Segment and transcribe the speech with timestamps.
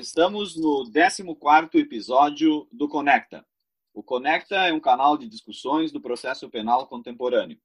[0.00, 3.46] Estamos no 14º episódio do Conecta.
[3.92, 7.60] O Conecta é um canal de discussões do processo penal contemporâneo.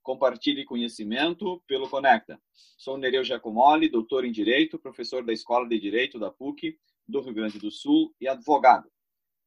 [0.00, 2.40] Compartilhe conhecimento pelo Conecta.
[2.78, 7.34] Sou Nereu Giacomoli, doutor em Direito, professor da Escola de Direito da PUC do Rio
[7.34, 8.88] Grande do Sul e advogado.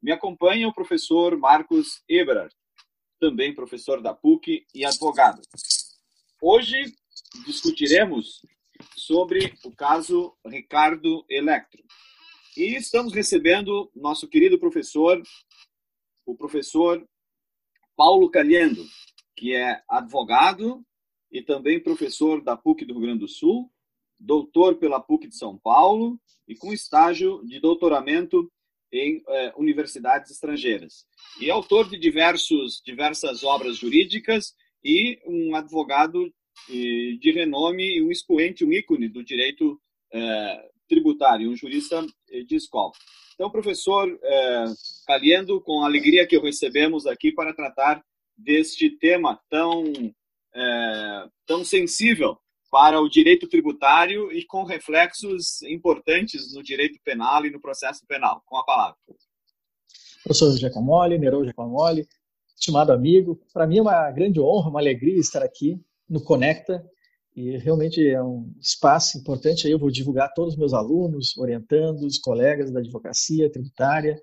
[0.02, 2.54] Me acompanha o professor Marcos Eberhardt,
[3.22, 5.42] também professor da PUC e advogado.
[6.42, 6.94] Hoje
[7.46, 8.42] discutiremos
[8.98, 11.82] sobre o caso Ricardo Electro.
[12.56, 15.20] E estamos recebendo nosso querido professor,
[16.24, 17.04] o professor
[17.96, 18.86] Paulo Calhendo,
[19.36, 20.86] que é advogado
[21.32, 23.72] e também professor da PUC do Rio Grande do Sul,
[24.20, 28.52] doutor pela PUC de São Paulo e com estágio de doutoramento
[28.92, 31.08] em eh, universidades estrangeiras.
[31.42, 36.32] E autor de diversos, diversas obras jurídicas e um advogado
[36.70, 39.82] eh, de renome e um expoente, um ícone do direito
[40.14, 42.92] eh, tributário, um jurista eh, de escola.
[43.34, 44.66] Então, professor eh,
[45.08, 48.04] Caliendo, com a alegria que o recebemos aqui para tratar
[48.38, 49.84] deste tema tão,
[50.54, 52.38] eh, tão sensível
[52.72, 58.42] para o direito tributário e com reflexos importantes no direito penal e no processo penal.
[58.46, 58.98] Com a palavra.
[60.24, 62.08] Professor Giacomoli, Nerou Giacomoli,
[62.56, 65.80] estimado amigo, para mim é uma grande honra, uma alegria estar aqui
[66.10, 66.84] no Conecta,
[67.36, 69.66] e realmente é um espaço importante.
[69.66, 74.22] Aí eu vou divulgar todos os meus alunos, orientandos, colegas da advocacia tributária.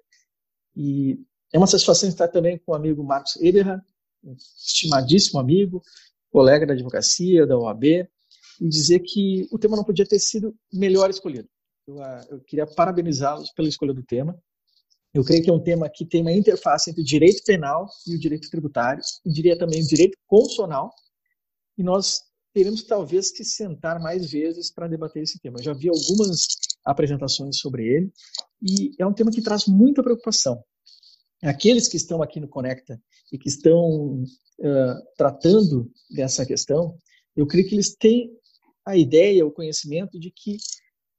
[0.76, 1.18] E
[1.52, 3.82] é uma satisfação estar também com o amigo Marcos Eberhard,
[4.22, 5.82] um estimadíssimo amigo,
[6.30, 11.10] colega da advocacia, da OAB, e dizer que o tema não podia ter sido melhor
[11.10, 11.48] escolhido.
[11.88, 14.40] Eu, ah, eu queria parabenizá-los pela escolha do tema.
[15.12, 18.14] Eu creio que é um tema que tem uma interface entre o direito penal e
[18.14, 20.92] o direito tributário, e diria também o direito constitucional,
[21.76, 22.20] e nós
[22.52, 25.58] teremos talvez que sentar mais vezes para debater esse tema.
[25.58, 26.46] Eu já vi algumas
[26.84, 28.12] apresentações sobre ele,
[28.62, 30.62] e é um tema que traz muita preocupação.
[31.42, 33.00] Aqueles que estão aqui no Conecta
[33.32, 36.96] e que estão uh, tratando dessa questão,
[37.36, 38.30] eu creio que eles têm
[38.84, 40.56] a ideia, o conhecimento de que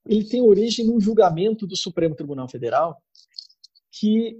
[0.07, 3.01] ele tem origem num julgamento do Supremo Tribunal Federal
[3.91, 4.35] que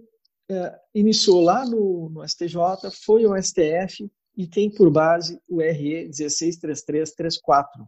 [0.52, 2.58] uh, iniciou lá no, no, STJ,
[3.04, 7.88] foi ao STF e tem por base o RE 163334,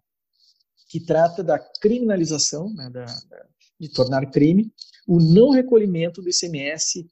[0.87, 3.45] que trata da criminalização, né, da, da,
[3.79, 4.71] de tornar crime,
[5.07, 7.09] o não recolhimento do ICMS,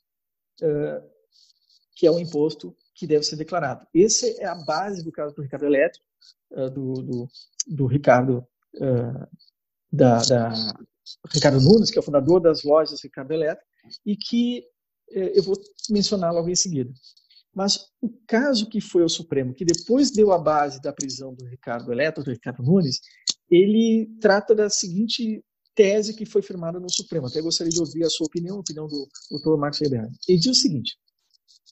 [0.62, 1.10] uh,
[1.96, 3.88] que é um imposto que deve ser declarado.
[3.96, 6.06] Essa é a base do caso do Ricardo Elétrico,
[6.52, 7.28] uh, do, do,
[7.68, 9.28] do, Ricardo uh,
[9.92, 10.54] da, da,
[11.34, 13.70] Ricardo Nunes, que é o fundador das lojas Ricardo Elétrico,
[14.06, 14.64] e que
[15.14, 15.56] eu vou
[15.90, 16.90] mencionar logo em seguida.
[17.54, 21.46] Mas o caso que foi ao Supremo, que depois deu a base da prisão do
[21.46, 23.02] Ricardo Eletro, do Ricardo Nunes,
[23.50, 25.44] ele trata da seguinte
[25.76, 27.28] tese que foi firmada no Supremo.
[27.28, 29.58] Até gostaria de ouvir a sua opinião, a opinião do Dr.
[29.58, 30.10] Marcos Weber.
[30.28, 30.98] Ele diz o seguinte: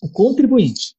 [0.02, 0.96] o contribuinte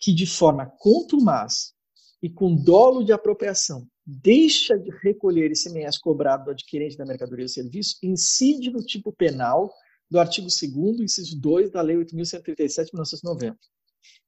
[0.00, 1.74] que de forma contumaz
[2.22, 7.48] e com dolo de apropriação deixa de recolher ICMS cobrado do adquirente da mercadoria ou
[7.48, 9.72] serviço incide no tipo penal
[10.10, 13.58] do artigo 2 inciso 2 da Lei 8.137 de 1990.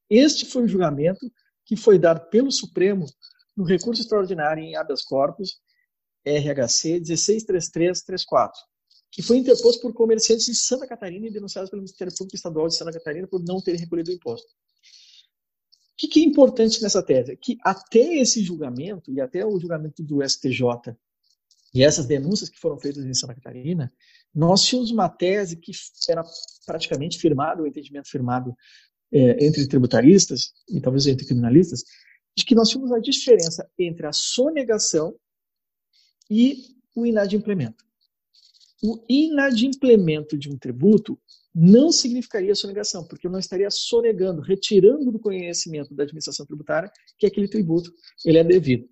[0.09, 1.31] Este foi o julgamento
[1.65, 3.05] que foi dado pelo Supremo
[3.55, 5.59] no recurso extraordinário em habeas corpus
[6.25, 8.59] RHC 163334,
[9.11, 12.75] que foi interposto por comerciantes de Santa Catarina e denunciados pelo Ministério Público Estadual de
[12.75, 14.47] Santa Catarina por não terem recolhido o imposto.
[14.47, 17.37] O que, que é importante nessa tese?
[17.37, 20.95] Que até esse julgamento, e até o julgamento do STJ,
[21.73, 23.91] e essas denúncias que foram feitas em Santa Catarina,
[24.33, 25.71] nós tínhamos uma tese que
[26.09, 26.23] era
[26.65, 28.55] praticamente firmada, o um entendimento firmado
[29.11, 31.83] é, entre tributaristas e talvez entre criminalistas,
[32.35, 35.15] de que nós tínhamos a diferença entre a sonegação
[36.29, 36.63] e
[36.95, 37.83] o inadimplemento.
[38.81, 41.19] O inadimplemento de um tributo
[41.53, 47.27] não significaria sonegação, porque eu não estaria sonegando, retirando do conhecimento da administração tributária que
[47.27, 47.93] aquele tributo
[48.25, 48.89] ele é devido.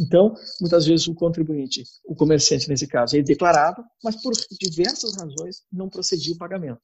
[0.00, 5.62] Então, muitas vezes o contribuinte, o comerciante nesse caso, ele declarava, mas por diversas razões
[5.72, 6.80] não procedia o pagamento.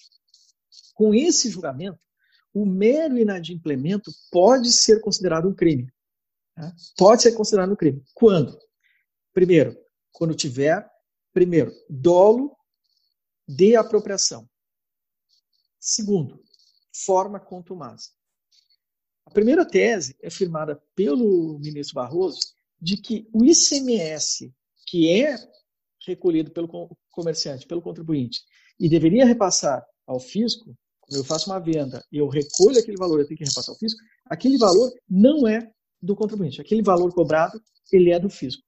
[0.94, 1.98] Com esse julgamento,
[2.54, 5.92] o mero inadimplemento pode ser considerado um crime.
[6.56, 6.72] Né?
[6.96, 8.02] Pode ser considerado um crime.
[8.14, 8.56] Quando?
[9.32, 9.76] Primeiro,
[10.12, 10.88] quando tiver,
[11.32, 12.56] primeiro, dolo
[13.46, 14.48] de apropriação.
[15.80, 16.40] Segundo,
[16.92, 18.12] forma contumaz.
[19.26, 22.38] A primeira tese é firmada pelo ministro Barroso
[22.80, 24.52] de que o ICMS,
[24.86, 25.36] que é
[26.06, 28.40] recolhido pelo comerciante, pelo contribuinte,
[28.78, 33.20] e deveria repassar ao fisco, quando eu faço uma venda e eu recolho aquele valor,
[33.20, 36.60] eu tenho que repassar ao fisco, aquele valor não é do contribuinte.
[36.60, 37.60] Aquele valor cobrado,
[37.92, 38.62] ele é do fisco.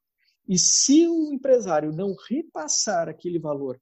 [0.49, 3.81] E se o empresário não repassar aquele valor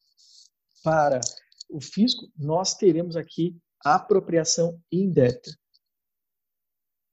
[0.82, 1.20] para
[1.68, 5.50] o fisco, nós teremos aqui apropriação indébita.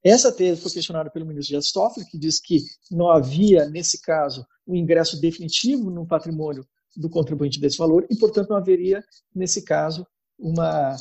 [0.08, 4.48] Essa tese foi questionada pelo ministro Dias Toffoli, que diz que não havia, nesse caso,
[4.66, 6.66] um ingresso definitivo no patrimônio
[6.96, 9.04] do contribuinte desse valor e, portanto, não haveria,
[9.36, 10.08] nesse caso,
[10.40, 10.96] uma,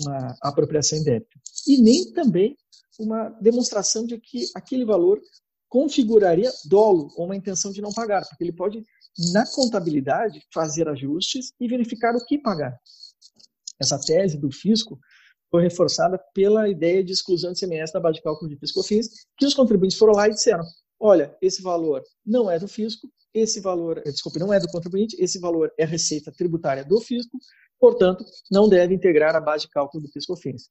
[0.00, 1.40] uma apropriação indébita.
[1.66, 2.56] E nem também
[3.00, 5.20] uma demonstração de que aquele valor
[5.68, 8.86] configuraria dolo ou uma intenção de não pagar, porque ele pode,
[9.32, 12.78] na contabilidade, fazer ajustes e verificar o que pagar.
[13.80, 15.00] Essa tese do fisco
[15.52, 19.44] foi reforçada pela ideia de exclusão de CMS da base de cálculo de fisco-fins, que
[19.44, 20.64] os contribuintes foram lá e disseram:
[20.98, 25.14] olha, esse valor não é do fisco, esse valor, eh, desculpe, não é do contribuinte,
[25.22, 27.38] esse valor é receita tributária do fisco,
[27.78, 30.70] portanto, não deve integrar a base de cálculo do fisco-fins.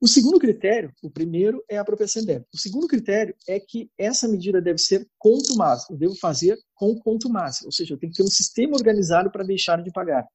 [0.00, 2.48] O segundo critério, o primeiro é a apropriação indébita.
[2.52, 5.88] O segundo critério é que essa medida deve ser contumaz.
[5.88, 9.42] Eu devo fazer com contumaz, ou seja, eu tenho que ter um sistema organizado para
[9.42, 10.26] deixar de pagar.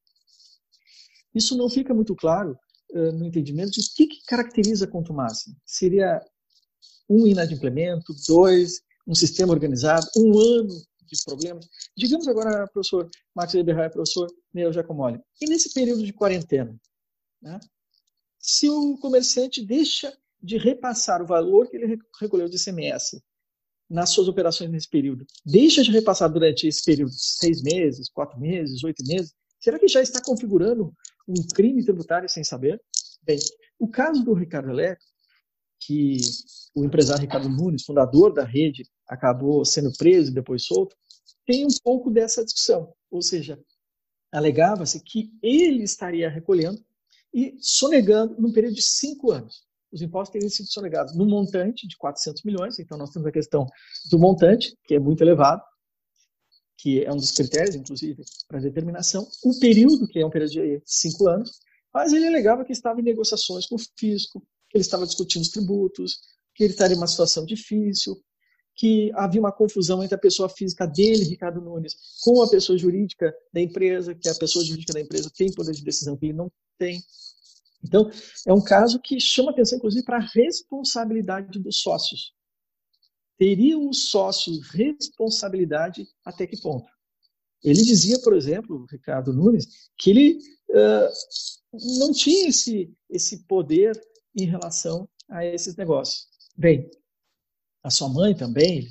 [1.32, 2.58] Isso não fica muito claro
[2.92, 5.52] no entendimento de o que, que caracteriza a contumácia.
[5.64, 6.20] Seria
[7.08, 10.74] um inadimplemento, dois, um sistema organizado, um ano
[11.04, 11.68] de problemas.
[11.96, 16.78] Digamos agora, professor Max Eberhard professor Neo Giacomoli, e nesse período de quarentena,
[17.40, 17.58] né,
[18.38, 20.12] se o comerciante deixa
[20.42, 23.22] de repassar o valor que ele recolheu de ICMS
[23.88, 28.82] nas suas operações nesse período, deixa de repassar durante esse período, seis meses, quatro meses,
[28.82, 30.92] oito meses, será que já está configurando
[31.28, 32.80] um crime tributário sem saber?
[33.22, 33.38] Bem,
[33.78, 35.04] o caso do Ricardo Eletro,
[35.80, 36.16] que
[36.74, 40.96] o empresário Ricardo Nunes, fundador da rede, acabou sendo preso e depois solto,
[41.46, 42.92] tem um pouco dessa discussão.
[43.10, 43.58] Ou seja,
[44.32, 46.82] alegava-se que ele estaria recolhendo
[47.34, 49.64] e sonegando num período de cinco anos.
[49.92, 53.66] Os impostos teriam sido sonegados no montante de 400 milhões, então nós temos a questão
[54.10, 55.62] do montante, que é muito elevado,
[56.82, 60.82] que é um dos critérios, inclusive, para determinação, o período, que é um período de
[60.84, 61.60] cinco anos,
[61.94, 65.50] mas ele alegava que estava em negociações com o fisco, que ele estava discutindo os
[65.50, 66.18] tributos,
[66.56, 68.20] que ele estaria em uma situação difícil,
[68.74, 73.32] que havia uma confusão entre a pessoa física dele, Ricardo Nunes, com a pessoa jurídica
[73.52, 76.50] da empresa, que a pessoa jurídica da empresa tem poder de decisão que ele não
[76.76, 77.00] tem.
[77.84, 78.10] Então,
[78.44, 82.32] é um caso que chama atenção, inclusive, para a responsabilidade dos sócios.
[83.42, 86.88] Teriam os sócios responsabilidade até que ponto?
[87.60, 89.66] Ele dizia, por exemplo, Ricardo Nunes,
[89.98, 90.38] que ele
[90.70, 94.00] uh, não tinha esse, esse poder
[94.38, 96.28] em relação a esses negócios.
[96.56, 96.88] Bem,
[97.82, 98.86] a sua mãe também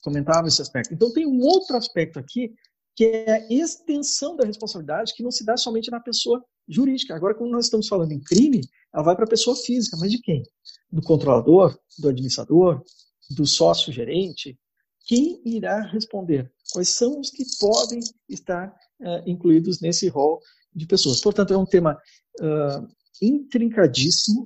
[0.00, 0.92] comentava esse aspecto.
[0.92, 2.52] Então, tem um outro aspecto aqui,
[2.96, 7.14] que é a extensão da responsabilidade, que não se dá somente na pessoa jurídica.
[7.14, 8.60] Agora, quando nós estamos falando em crime,
[8.92, 10.42] ela vai para a pessoa física, mas de quem?
[10.90, 12.82] Do controlador, do administrador,
[13.30, 14.58] do sócio gerente?
[15.06, 16.52] Quem irá responder?
[16.72, 18.68] Quais são os que podem estar
[19.00, 20.40] uh, incluídos nesse rol
[20.74, 21.20] de pessoas?
[21.20, 21.98] Portanto, é um tema
[22.40, 22.88] uh,
[23.22, 24.44] intrincadíssimo,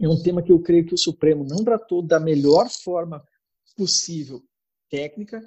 [0.00, 3.22] é um tema que eu creio que o Supremo não tratou da melhor forma
[3.76, 4.42] possível
[4.90, 5.42] técnica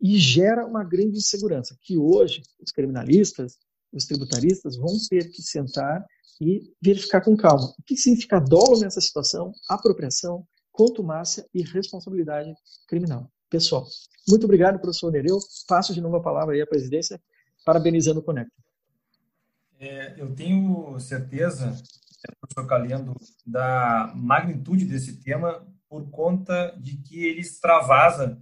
[0.00, 3.56] e gera uma grande insegurança, que hoje os criminalistas,
[3.92, 6.04] os tributaristas vão ter que sentar
[6.40, 10.46] e verificar com calma o que significa dolo nessa situação, apropriação,
[10.76, 12.52] contumácia e responsabilidade
[12.86, 13.30] criminal.
[13.48, 13.86] Pessoal,
[14.28, 15.38] muito obrigado, professor Nereu.
[15.66, 17.20] Passo de novo a palavra aí à presidência,
[17.64, 18.52] parabenizando o Conecta.
[19.80, 21.74] É, eu tenho certeza,
[22.40, 23.14] professor Calendo,
[23.46, 28.38] da magnitude desse tema por conta de que ele extravasa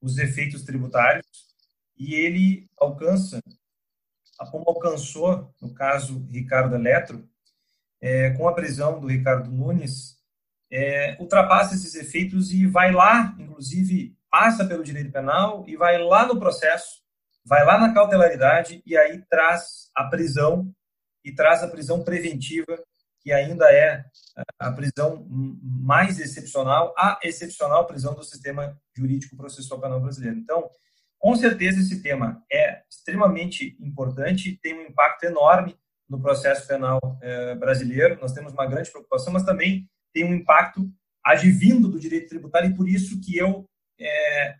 [0.00, 1.26] os efeitos tributários
[1.96, 3.40] e ele alcança
[4.50, 7.28] como alcançou, no caso Ricardo Eletro,
[8.00, 10.20] é, com a prisão do Ricardo Nunes,
[10.72, 16.26] é, ultrapassa esses efeitos e vai lá, inclusive, passa pelo direito penal e vai lá
[16.26, 17.02] no processo,
[17.44, 20.74] vai lá na cautelaridade e aí traz a prisão
[21.22, 22.82] e traz a prisão preventiva,
[23.20, 24.02] que ainda é
[24.58, 30.38] a prisão mais excepcional, a excepcional prisão do sistema jurídico processual penal brasileiro.
[30.38, 30.70] Então,
[31.18, 35.76] com certeza, esse tema é extremamente importante e tem um impacto enorme
[36.08, 38.18] no processo penal eh, brasileiro.
[38.20, 40.90] Nós temos uma grande preocupação, mas também tem um impacto
[41.24, 44.54] advindo do direito tributário e por isso que eu eh,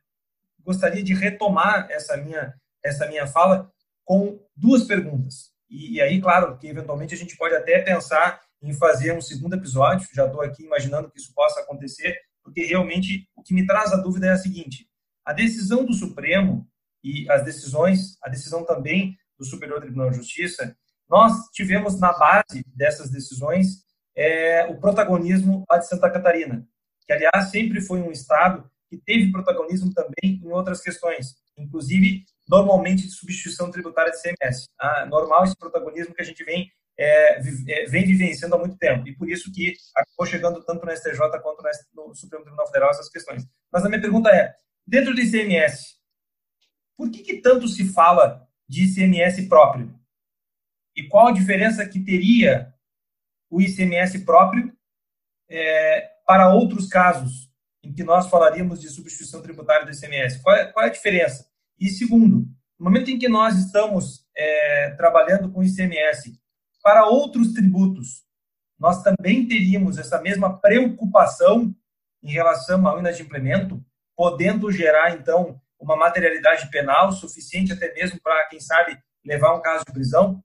[0.60, 2.54] gostaria de retomar essa minha
[2.84, 3.70] essa minha fala
[4.04, 5.52] com duas perguntas.
[5.70, 9.54] E, e, aí, claro, que eventualmente a gente pode até pensar em fazer um segundo
[9.54, 10.08] episódio.
[10.12, 13.96] Já estou aqui imaginando que isso possa acontecer, porque realmente o que me traz a
[13.96, 14.86] dúvida é a seguinte:
[15.24, 16.68] a decisão do Supremo
[17.02, 20.76] e as decisões, a decisão também do Superior Tribunal de Justiça,
[21.08, 23.84] nós tivemos na base dessas decisões
[24.16, 26.66] é, o protagonismo lá de Santa Catarina,
[27.06, 33.06] que aliás sempre foi um estado que teve protagonismo também em outras questões, inclusive normalmente
[33.06, 34.66] de substituição tributária de CMS.
[34.78, 39.08] Ah, normal esse protagonismo que a gente vem é, é, vem vivenciando há muito tempo.
[39.08, 41.62] E por isso que acabou chegando tanto no STJ quanto
[41.94, 43.46] no Supremo Tribunal Federal essas questões.
[43.72, 44.54] Mas a minha pergunta é,
[44.86, 45.96] dentro do ICMS,
[46.96, 49.98] por que, que tanto se fala de ICMS próprio?
[50.94, 52.71] E qual a diferença que teria
[53.52, 54.72] o ICMS próprio
[55.50, 57.52] é, para outros casos
[57.84, 60.42] em que nós falaríamos de substituição tributária do ICMS?
[60.42, 61.46] Qual é, qual é a diferença?
[61.78, 66.40] E segundo, no momento em que nós estamos é, trabalhando com ICMS
[66.82, 68.24] para outros tributos,
[68.78, 71.74] nós também teríamos essa mesma preocupação
[72.22, 73.84] em relação ao inadimplemento,
[74.16, 79.84] podendo gerar, então, uma materialidade penal suficiente até mesmo para, quem sabe, levar um caso
[79.84, 80.42] de prisão.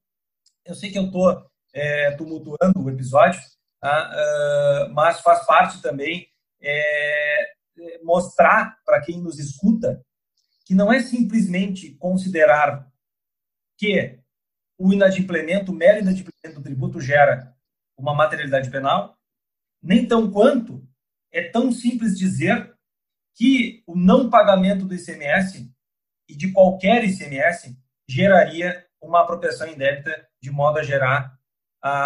[0.66, 1.48] Eu sei que eu estou
[1.78, 3.40] é, tumultuando o episódio,
[3.80, 4.12] tá?
[4.12, 6.28] uh, mas faz parte também
[6.60, 7.52] é,
[8.04, 10.04] mostrar para quem nos escuta
[10.66, 12.92] que não é simplesmente considerar
[13.78, 14.20] que
[14.78, 17.56] o inadimplemento, o mero inadimplemento do tributo gera
[17.96, 19.16] uma materialidade penal,
[19.82, 20.84] nem tão quanto
[21.32, 22.76] é tão simples dizer
[23.36, 25.72] que o não pagamento do ICMS
[26.28, 27.78] e de qualquer ICMS
[28.10, 31.37] geraria uma apropriação indébita de modo a gerar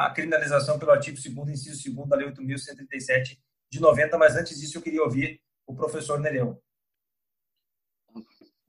[0.05, 3.38] a criminalização pelo artigo 2 inciso 2 da Lei 8.137
[3.69, 6.61] de 90, mas antes disso eu queria ouvir o professor Nereu.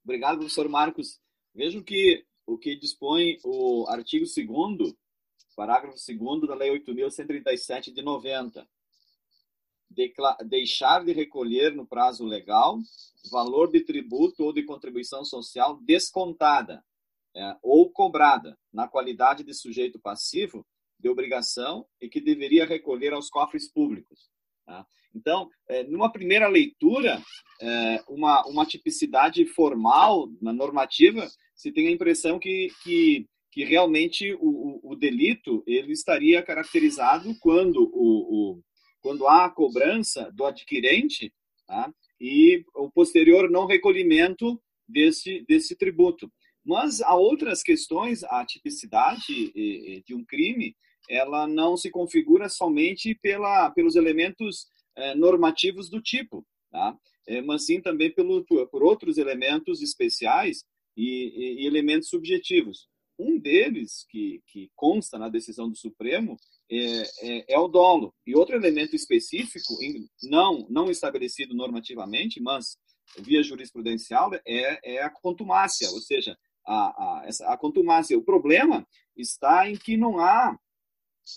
[0.04, 1.20] Obrigado, professor Marcos.
[1.54, 4.94] Vejo que o que dispõe o artigo 2
[5.54, 8.66] parágrafo 2 da Lei 8.137 de 90.
[10.46, 12.78] deixar de recolher no prazo legal
[13.30, 16.82] valor de tributo ou de contribuição social descontada
[17.34, 20.66] é, ou cobrada na qualidade de sujeito passivo
[21.02, 24.30] de obrigação e que deveria recolher aos cofres públicos.
[24.64, 24.86] Tá?
[25.14, 27.20] Então, é, numa primeira leitura,
[27.60, 34.32] é, uma, uma tipicidade formal na normativa se tem a impressão que, que, que realmente
[34.34, 38.62] o, o, o delito ele estaria caracterizado quando, o, o,
[39.00, 41.32] quando há a cobrança do adquirente
[41.66, 41.92] tá?
[42.20, 46.32] e o posterior não recolhimento desse, desse tributo.
[46.64, 49.52] Mas há outras questões, a tipicidade
[50.06, 50.76] de um crime,
[51.12, 54.66] ela não se configura somente pela, pelos elementos
[54.96, 56.96] é, normativos do tipo, tá?
[57.28, 60.64] É, mas sim também pelo, por, outros elementos especiais
[60.96, 62.88] e, e, elementos subjetivos.
[63.18, 66.36] Um deles, que, que consta na decisão do Supremo,
[66.70, 68.12] é, é, é, o dolo.
[68.26, 69.74] E outro elemento específico,
[70.22, 72.76] não, não estabelecido normativamente, mas
[73.18, 78.18] via jurisprudencial, é, é a contumácia, ou seja, a, a, essa, a contumácia.
[78.18, 80.58] O problema está em que não há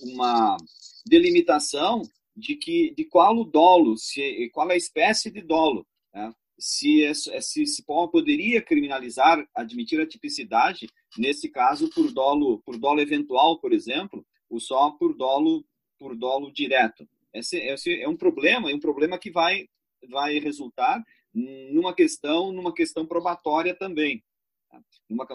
[0.02, 0.58] uma
[1.06, 2.02] delimitação
[2.36, 5.86] de que de qual o dolo, se, qual a espécie de dolo.
[6.14, 6.34] Né?
[6.58, 13.02] se, é, se, se poderia criminalizar, admitir a tipicidade, nesse caso, por dolo, por dolo
[13.02, 15.66] eventual, por exemplo, ou só por dolo,
[16.00, 17.08] por dolo direto.
[17.34, 19.68] Esse, esse é um problema, é um problema que vai,
[20.10, 24.24] vai resultar numa questão, numa questão probatória também,
[24.70, 24.82] tá?
[25.10, 25.28] numa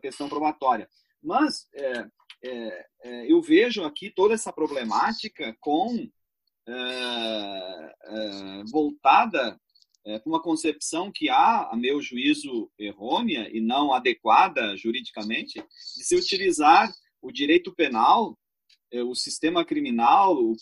[0.00, 0.88] questão probatória.
[1.22, 2.06] Mas é,
[2.44, 6.08] é, é, eu vejo aqui toda essa problemática com
[6.66, 9.58] é, é, voltada
[10.06, 15.54] é, uma concepção que há, a meu juízo, errônea e não adequada juridicamente,
[15.96, 18.38] de se utilizar o direito penal,
[18.92, 20.56] o sistema criminal, o, o,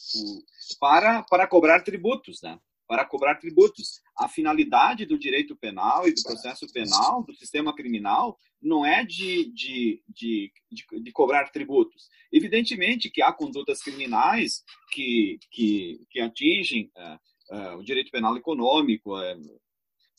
[0.80, 2.58] para, para cobrar tributos, né?
[2.92, 4.02] Para cobrar tributos.
[4.14, 9.50] A finalidade do direito penal e do processo penal, do sistema criminal, não é de,
[9.54, 12.11] de, de, de, de cobrar tributos.
[12.30, 17.18] Evidentemente que há condutas criminais que, que, que atingem é,
[17.56, 19.61] uh, o direito penal econômico, uh,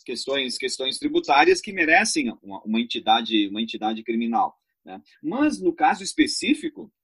[0.04, 4.58] questões, questões tributárias que merecem uma, uma entidade, uma entidade criminal.
[4.84, 5.00] Né?
[5.22, 7.03] Mas, no caso específico, é,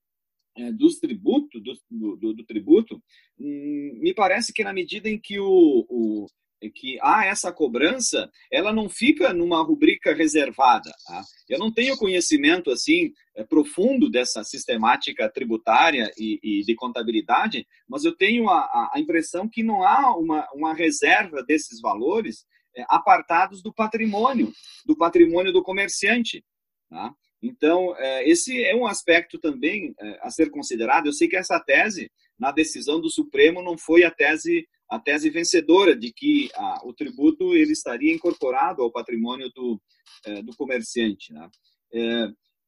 [0.74, 3.02] dos tributos, do, do, do tributo,
[3.40, 6.28] hum, me parece que na medida em que o, o,
[6.74, 10.92] que há essa cobrança, ela não fica numa rubrica reservada.
[11.06, 11.24] Tá?
[11.48, 18.04] Eu não tenho conhecimento assim é, profundo dessa sistemática tributária e, e, de contabilidade, mas
[18.04, 23.62] eu tenho a, a impressão que não há uma, uma reserva desses valores é, apartados
[23.62, 24.52] do patrimônio,
[24.86, 26.44] do patrimônio do comerciante.
[26.90, 27.14] Tá?
[27.42, 31.06] Então, é, esse é um aspecto também é, a ser considerado.
[31.06, 35.30] Eu sei que essa tese, na decisão do Supremo, não foi a tese a tese
[35.30, 36.50] vencedora de que
[36.84, 39.80] o tributo ele estaria incorporado ao patrimônio do,
[40.26, 41.32] eh, do comerciante.
[41.32, 41.48] Né?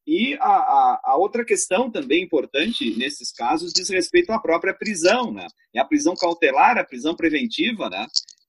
[0.05, 5.31] E a, a, a, outra questão também importante nesses casos diz respeito à própria prisão,
[5.31, 5.47] né?
[5.73, 8.05] É a prisão cautelar, a prisão preventiva, né?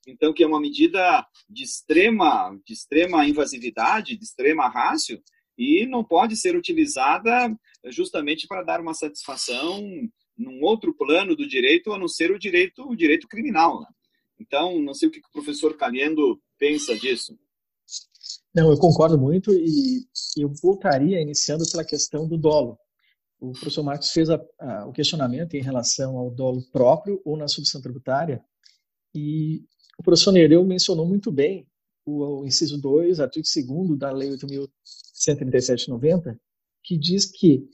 [0.06, 5.22] então que é uma medida de extrema, de extrema invasividade, de extrema rácio,
[5.62, 7.54] e não pode ser utilizada
[7.86, 9.80] justamente para dar uma satisfação
[10.36, 13.80] num outro plano do direito, a não ser o direito, o direito criminal.
[13.80, 13.86] Né?
[14.40, 17.38] Então, não sei o que o professor Calhendo pensa disso.
[18.54, 20.04] Não, eu concordo muito e
[20.36, 22.76] eu voltaria iniciando pela questão do dolo.
[23.40, 27.48] O professor Marcos fez a, a, o questionamento em relação ao dolo próprio ou na
[27.48, 28.44] substituição tributária
[29.14, 29.64] e
[29.98, 31.66] o professor Nereu mencionou muito bem
[32.04, 36.38] o, inciso 2, artigo 2 da Lei 8.137/90,
[36.82, 37.64] que diz que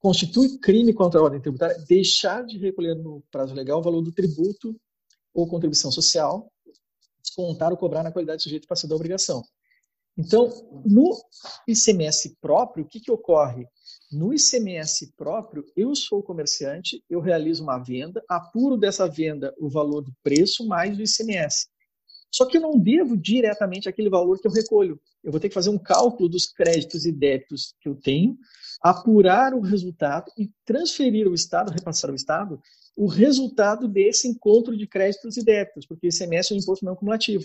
[0.00, 4.12] constitui crime contra a ordem tributária deixar de recolher no prazo legal o valor do
[4.12, 4.78] tributo
[5.32, 6.52] ou contribuição social,
[7.22, 9.42] descontar ou cobrar na qualidade de sujeito passivo da obrigação.
[10.16, 10.48] Então,
[10.84, 11.12] no
[11.66, 13.66] ICMS próprio, o que, que ocorre?
[14.12, 20.02] No ICMS próprio, eu sou comerciante, eu realizo uma venda, apuro dessa venda o valor
[20.02, 21.66] do preço mais o ICMS.
[22.34, 25.00] Só que eu não devo diretamente aquele valor que eu recolho.
[25.22, 28.36] Eu vou ter que fazer um cálculo dos créditos e débitos que eu tenho,
[28.82, 32.60] apurar o resultado e transferir ao Estado, repassar ao Estado,
[32.96, 36.96] o resultado desse encontro de créditos e débitos, porque o ICMS é um imposto não
[36.96, 37.44] cumulativo.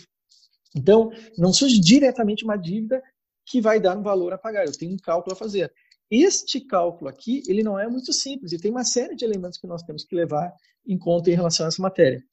[0.75, 2.99] Então, não surge diretamente uma dívida
[3.45, 5.71] que vai dar um valor a pagar, eu tenho um cálculo a fazer.
[6.09, 9.67] Este cálculo aqui, ele não é muito simples, e tem uma série de elementos que
[9.67, 10.51] nós temos que levar
[10.87, 12.23] em conta em relação a essa matéria.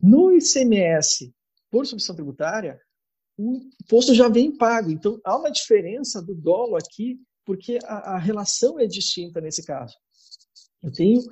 [0.00, 1.32] No ICMS,
[1.72, 2.78] por substituição tributária,
[3.38, 4.90] o imposto já vem pago.
[4.90, 9.96] Então, há uma diferença do dolo aqui, porque a, a relação é distinta nesse caso.
[10.82, 11.22] Eu tenho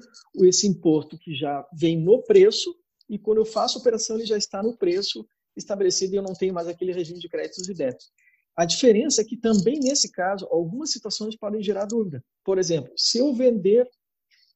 [0.44, 2.74] esse imposto que já vem no preço,
[3.06, 6.32] e quando eu faço a operação, ele já está no preço estabelecido e eu não
[6.32, 8.10] tenho mais aquele regime de créditos e débitos.
[8.56, 12.24] A diferença é que também nesse caso, algumas situações podem gerar dúvida.
[12.44, 13.86] Por exemplo, se eu vender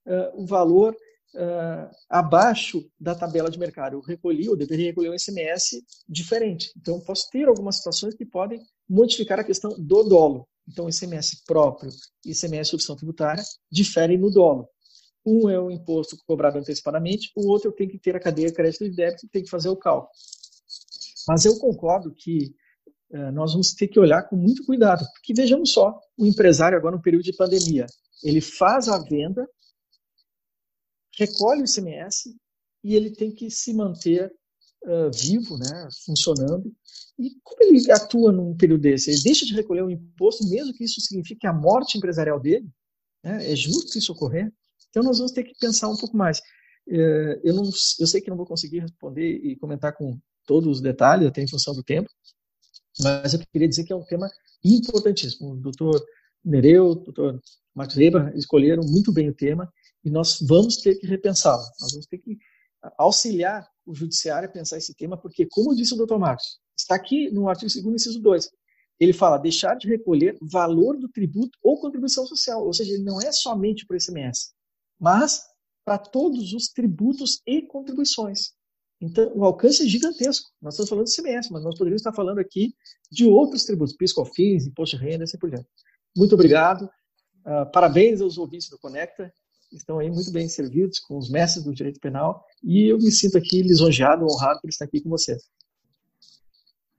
[0.06, 0.96] uh, o valor
[1.34, 6.70] uh, abaixo da tabela de mercado, eu recolhi, eu deveria recolher um SMS diferente.
[6.76, 10.48] Então, posso ter algumas situações que podem modificar a questão do dolo.
[10.66, 11.90] Então, ICMS próprio
[12.24, 14.68] e ICMS substituição tributária diferem no dolo.
[15.26, 18.90] Um é o imposto cobrado antecipadamente, o outro tenho que ter a cadeia crédito e
[18.90, 20.10] débito e tenho que fazer o cálculo.
[21.26, 22.54] Mas eu concordo que
[23.10, 26.96] uh, nós vamos ter que olhar com muito cuidado, porque vejamos só, o empresário agora
[26.96, 27.86] no período de pandemia,
[28.22, 29.46] ele faz a venda,
[31.18, 32.34] recolhe o ICMS
[32.82, 34.32] e ele tem que se manter
[34.84, 36.72] uh, vivo, né, funcionando.
[37.18, 39.10] E como ele atua num período desse?
[39.10, 42.68] Ele deixa de recolher o imposto, mesmo que isso signifique a morte empresarial dele?
[43.22, 43.52] Né?
[43.52, 44.52] É justo isso ocorrer?
[44.90, 46.38] Então nós vamos ter que pensar um pouco mais.
[46.86, 50.80] Uh, eu, não, eu sei que não vou conseguir responder e comentar com todos os
[50.82, 52.10] detalhes, até em função do tempo,
[53.00, 54.30] mas eu queria dizer que é um tema
[54.62, 55.52] importantíssimo.
[55.52, 56.04] O doutor
[56.44, 57.40] Nereu, o doutor
[57.74, 59.72] Marcos Weber escolheram muito bem o tema
[60.04, 61.62] e nós vamos ter que repensá-lo.
[61.80, 62.38] Nós vamos ter que
[62.98, 67.30] auxiliar o judiciário a pensar esse tema, porque, como disse o doutor Marcos, está aqui
[67.30, 68.50] no artigo 2 inciso 2,
[69.00, 73.20] ele fala deixar de recolher valor do tributo ou contribuição social, ou seja, ele não
[73.20, 74.52] é somente para o ICMS,
[74.98, 75.42] mas
[75.84, 78.52] para todos os tributos e contribuições.
[79.00, 80.50] Então, o alcance é gigantesco.
[80.62, 82.74] Nós estamos falando de ICMS, mas nós poderíamos estar falando aqui
[83.10, 85.68] de outros tributos, PIS, COFINS, imposto de renda, assim por diante.
[86.16, 86.88] Muito obrigado.
[87.44, 89.30] Uh, parabéns aos ouvintes do Conecta.
[89.74, 93.36] Estão aí muito bem servidos com os mestres do direito penal e eu me sinto
[93.36, 95.42] aqui lisonjeado, honrado por estar aqui com vocês.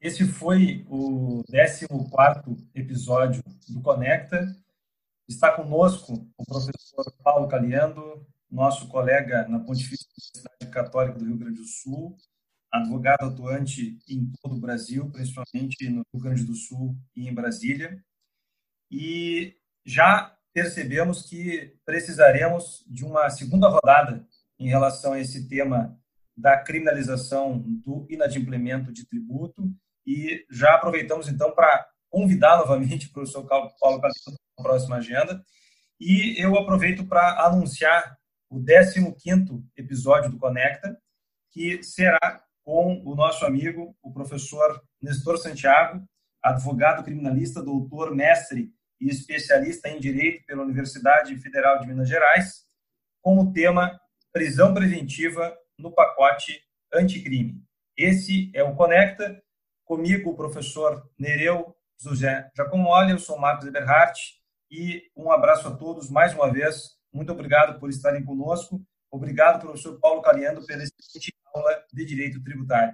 [0.02, 4.56] Esse foi o 14 episódio do Conecta.
[5.28, 11.60] Está conosco o professor Paulo Caliando, nosso colega na Pontifícia Universidade Católica do Rio Grande
[11.60, 12.16] do Sul,
[12.72, 18.04] advogado atuante em todo o Brasil, principalmente no Rio Grande do Sul e em Brasília.
[18.92, 24.26] E já percebemos que precisaremos de uma segunda rodada
[24.58, 26.00] em relação a esse tema
[26.36, 29.70] da criminalização do inadimplemento de tributo.
[30.08, 35.44] E já aproveitamos então para convidar novamente o professor Paulo Calixto na próxima agenda.
[36.00, 38.18] E eu aproveito para anunciar
[38.50, 40.98] o 15º episódio do Conecta,
[41.52, 46.02] que será com o nosso amigo, o professor Nestor Santiago,
[46.42, 52.66] advogado criminalista, doutor, mestre e especialista em Direito pela Universidade Federal de Minas Gerais,
[53.22, 54.00] com o tema
[54.32, 56.62] Prisão Preventiva no pacote
[56.94, 57.62] anticrime.
[57.98, 59.42] Esse é o Conecta,
[59.84, 64.20] comigo o professor Nereu José Giacomoli, eu sou Marcos Eberhardt,
[64.70, 68.86] e um abraço a todos mais uma vez muito obrigado por estarem conosco.
[69.10, 72.94] Obrigado, professor Paulo Caliando, pela excelente aula de Direito Tributário.